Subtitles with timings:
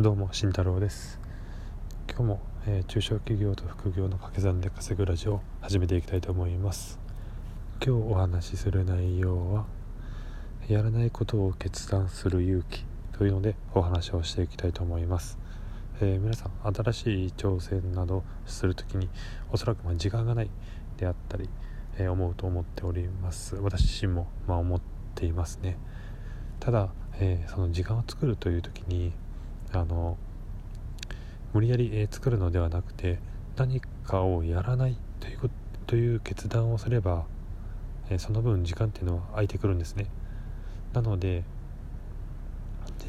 [0.00, 1.18] どうも慎太郎です。
[2.08, 7.00] 今日も、えー、中小企業と副業の掛け算で稼ぐラジオを始めていきたいと思います。
[7.84, 9.66] 今日お話しする内容は
[10.68, 15.36] やらないことを決断する勇気というのでお話をしていきたいと思います、
[16.00, 19.08] えー、皆さん新しい挑戦などするときに
[19.50, 20.50] おそらくま時間がない
[20.96, 21.50] であったり、
[21.96, 23.56] えー、思うと思っております。
[23.56, 24.80] 私自身もま思っ
[25.16, 25.76] ていますね。
[26.60, 29.12] ただ、えその時間を作るという時に
[29.72, 30.16] あの
[31.52, 33.18] 無理やり、え、作るのではなくて
[33.56, 35.50] 何かをやらないという
[35.86, 37.24] という決断をすれば、
[38.10, 40.06] え、その分時間っていうのは空いてくるんですね。
[40.92, 41.44] なので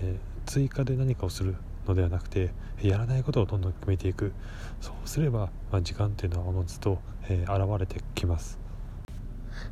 [0.00, 2.50] で追加で何かをするのではなくて
[2.82, 4.32] やらないことをどんどん決めていく。
[4.80, 6.98] そうすれば、まあ、時間っていうのはおのずと、
[7.28, 8.58] えー、現れてきます。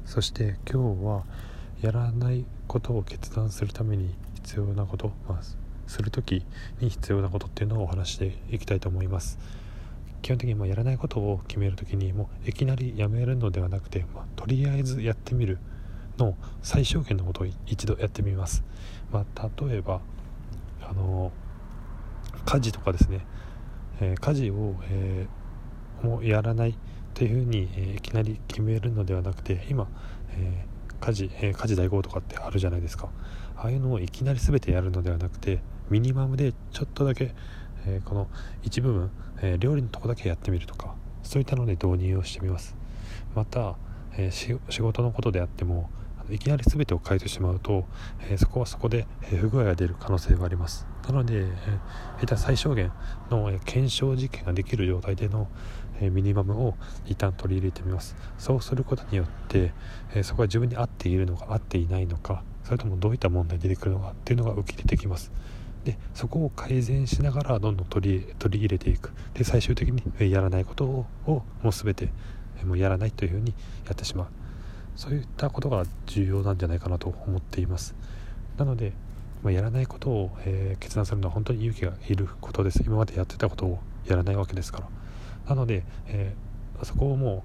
[0.05, 1.25] そして今日は
[1.83, 5.41] やらないことを決断するために必要なこと、まあ、
[5.87, 6.45] する時
[6.81, 9.39] に必要なことっていうのをお話していきたいと思います。
[10.25, 15.59] 基本的にまやらないことを決める時にもういきなりやめるのではなくて、まあ、とりあえずやってみる
[16.17, 18.65] の最小限のことを一度やってみます、
[19.13, 20.01] まあ、例えば
[20.81, 21.31] あの
[22.47, 23.27] 家事とかですね、
[24.01, 26.79] えー、家事を、えー、もうやらない
[27.13, 29.89] というふうに、えー、いきなり決めるのではなくて今、
[30.31, 30.67] え
[31.05, 33.11] 家事、え家事代行とかってあるじゃないですか。
[33.57, 35.61] ああいうのをいきなり全てやるのではなくて
[35.91, 37.35] ミニマムでちょっとだけ、
[37.87, 38.29] えー、この
[38.63, 39.11] 一部分、
[39.43, 42.75] えー、料理のとこだけやってみるとかそういったので導入をしてみます。
[43.35, 43.77] また、
[44.17, 45.91] え、仕事のことであっても
[46.31, 47.85] いきなり全てを変えてしまうと、
[48.29, 50.87] えそこはそこで、え不具合が出る可能性があります。
[51.07, 52.93] なので、えー、最小限
[53.31, 55.49] の、え検証実験ができる状態での、
[56.01, 56.75] えミニマムを
[57.07, 58.17] 一旦取り入れてみます。
[58.39, 59.73] そうすることによって、
[60.15, 65.31] えそこは自分に合っているのか合っていないのかそれともどういった問題が出てくるのかっていうのが浮き出てきます。
[65.85, 69.13] でそこを改善しながらどんどん取り取り入れていく。
[69.35, 72.09] で最終的にやらないことををもう全て
[72.65, 73.55] もうやらないというふうに
[73.85, 74.29] やってしまう。
[74.97, 77.95] そういったことが重要なんじゃないかなと思っています。
[78.57, 78.93] なので、
[79.43, 82.83] まあ、やらないことを、えー、決断するのは本当に勇気がいることです。
[82.85, 84.89] 今までやってたことをやらないわけですから。
[85.49, 87.45] なので、えー、そこをも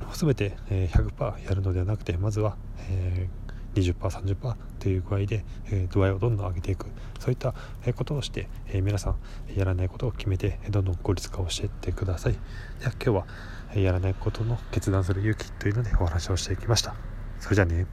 [0.00, 2.56] う全て、100%やるのではなくてまずは、
[2.90, 6.86] えー 20%30% という具合で、え度合いをどんどん上げていく。
[7.18, 7.54] そういった
[7.94, 9.16] ことをして、え皆さん
[9.56, 12.32] やらないことを決めてどんどん効率化をしていってください。
[12.32, 12.38] で
[12.86, 13.26] は今日は
[13.74, 16.94] やらないことの決断する勇気というのでお話をしていきました。
[17.40, 17.86] それじゃあね。